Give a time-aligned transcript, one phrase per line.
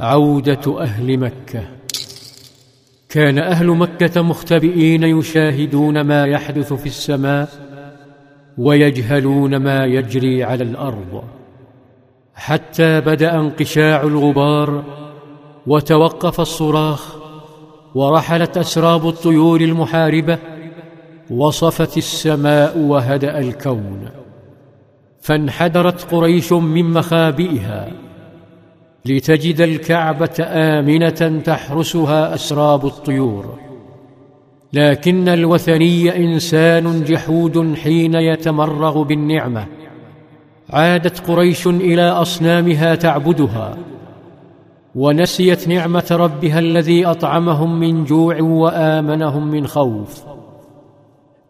[0.00, 1.62] عودة أهل مكة.
[3.08, 7.48] كان أهل مكة مختبئين يشاهدون ما يحدث في السماء
[8.58, 11.22] ويجهلون ما يجري على الأرض.
[12.34, 14.84] حتى بدأ انقشاع الغبار
[15.66, 17.16] وتوقف الصراخ
[17.94, 20.38] ورحلت أسراب الطيور المحاربة
[21.30, 24.08] وصفت السماء وهدأ الكون.
[25.20, 27.92] فانحدرت قريش من مخابئها.
[29.06, 33.58] لتجد الكعبة آمنة تحرسها أسراب الطيور.
[34.72, 39.66] لكن الوثني إنسان جحود حين يتمرغ بالنعمة.
[40.70, 43.76] عادت قريش إلى أصنامها تعبدها.
[44.94, 50.24] ونسيت نعمة ربها الذي أطعمهم من جوع وآمنهم من خوف.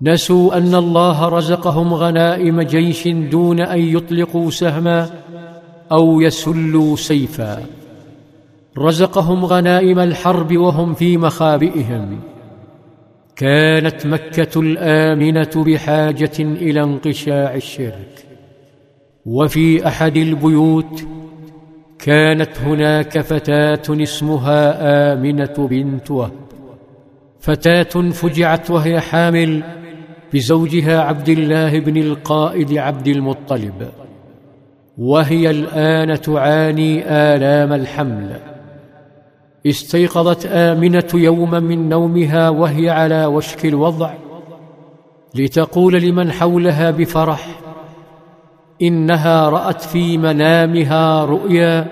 [0.03, 5.11] نسوا أن الله رزقهم غنائم جيش دون أن يطلقوا سهما
[5.93, 7.63] أو يسلوا سيفا.
[8.79, 12.21] رزقهم غنائم الحرب وهم في مخابئهم.
[13.37, 18.27] كانت مكة الآمنة بحاجة إلى انقشاع الشرك.
[19.27, 21.07] وفي أحد البيوت
[21.99, 26.33] كانت هناك فتاة اسمها آمنة بنت وهب.
[27.41, 29.63] فتاة فجعت وهي حامل
[30.33, 33.89] بزوجها عبد الله بن القائد عبد المطلب.
[34.99, 38.37] وهي الآن تعاني آلام الحمل.
[39.67, 44.11] استيقظت آمنة يوما من نومها وهي على وشك الوضع
[45.35, 47.49] لتقول لمن حولها بفرح
[48.83, 51.87] إنها رأت في منامها رؤيا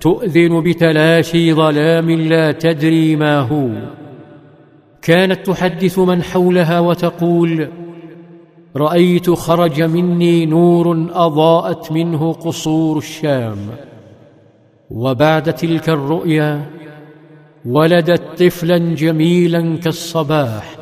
[0.00, 3.68] تؤذن بتلاشي ظلام لا تدري ما هو.
[5.02, 7.68] كانت تحدث من حولها وتقول
[8.76, 13.58] رأيت خرج مني نور أضاءت منه قصور الشام.
[14.90, 16.70] وبعد تلك الرؤيا
[17.66, 20.76] ولدت طفلا جميلا كالصباح.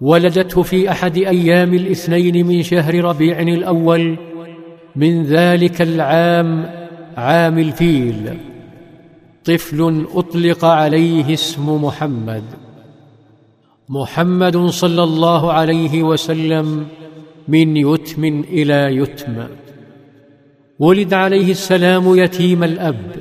[0.00, 4.18] ولدته في أحد أيام الاثنين من شهر ربيع الأول
[4.96, 6.70] من ذلك العام
[7.16, 8.38] عام الفيل.
[9.44, 12.65] طفل أطلق عليه اسم محمد.
[13.88, 16.86] محمد صلى الله عليه وسلم
[17.48, 19.44] من يتم إلى يتم.
[20.78, 23.12] ولد عليه السلام يتيم الأب.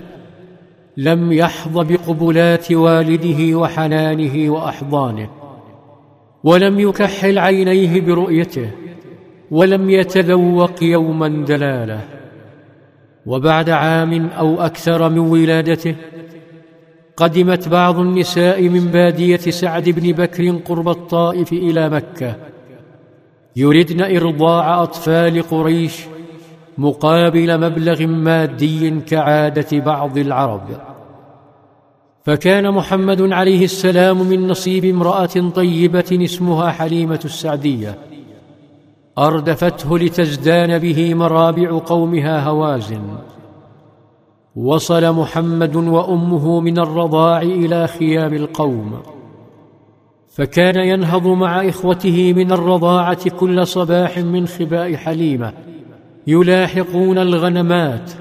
[0.98, 5.30] لم يحظ بقبلات والده وحنانه وأحضانه.
[6.44, 8.72] ولم يكحل عينيه برؤيته.
[9.52, 12.02] ولم يتذوق يوما دلاله.
[13.26, 15.96] وبعد عام أو أكثر من ولادته
[17.18, 22.36] قدمت بعض النساء من بادية سعد بن بكر قرب الطائف إلى مكة.
[23.56, 26.02] يردن إرضاع أطفال قريش
[26.78, 30.68] مقابل مبلغ مادي كعادة بعض العرب.
[32.24, 37.98] فكان محمد عليه السلام من نصيب امرأة طيبة اسمها حليمة السعدية.
[39.18, 43.02] أردفته لتزدان به مرابع قومها هوازن.
[44.56, 49.00] وصل محمد وأمه من الرضاع إلى خيام القوم.
[50.36, 55.54] فكان ينهض مع إخوته من الرضاعة كل صباح من خباء حليمة
[56.28, 58.12] يلاحقون الغنمات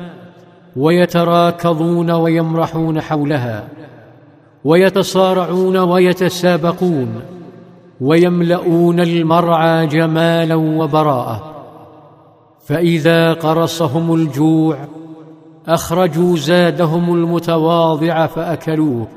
[0.77, 3.69] ويتراكضون ويمرحون حولها
[4.65, 7.21] ويتصارعون ويتسابقون
[8.01, 11.55] ويملؤون المرعى جمالا وبراءة.
[12.66, 14.77] فإذا قرصهم الجوع
[15.66, 19.08] أخرجوا زادهم المتواضع فأكلوه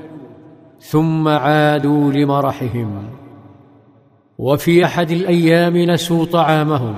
[0.80, 3.10] ثم عادوا لمرحهم.
[4.38, 6.96] وفي أحد الأيام نسوا طعامهم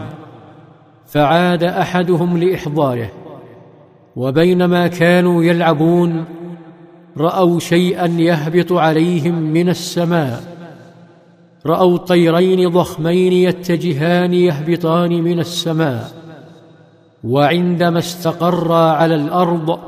[1.06, 3.12] فعاد أحدهم لإحضاره.
[4.16, 6.26] وبينما كانوا يلعبون
[7.18, 10.44] رأوا شيئا يهبط عليهم من السماء.
[11.66, 16.19] رأوا طيرين ضخمين يتجهان يهبطان من السماء.
[17.24, 19.80] وعندما استقرا على الأرض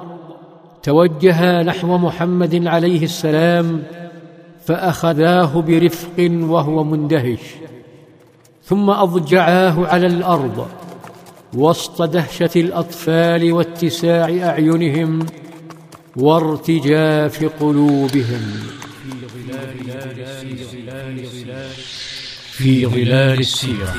[0.83, 3.83] توجها نحو محمد عليه السلام
[4.65, 7.39] فأخذاه برفق وهو مندهش
[8.63, 10.67] ثم أضجعاه على الأرض
[11.53, 15.25] وسط دهشة الأطفال واتساع أعينهم
[16.15, 18.43] وارتجاف قلوبهم.
[22.51, 23.95] في ظلال السيرة.